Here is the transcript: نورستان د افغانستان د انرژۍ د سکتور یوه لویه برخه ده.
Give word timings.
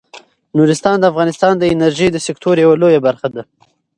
نورستان 0.57 0.95
د 0.99 1.03
افغانستان 1.11 1.53
د 1.57 1.63
انرژۍ 1.73 2.07
د 2.11 2.17
سکتور 2.27 2.55
یوه 2.63 2.75
لویه 2.81 2.99
برخه 3.07 3.27
ده. 3.35 3.43